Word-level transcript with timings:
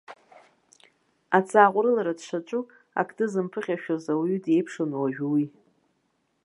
Аҵааҟәрылара 1.37 2.13
дшаҿу 2.17 2.63
ақды 2.99 3.25
зымԥыхьашәаз 3.31 4.05
ауаҩы 4.11 4.39
диеиԥшын 4.43 4.91
уажәы 4.99 5.25
уи. 5.33 5.45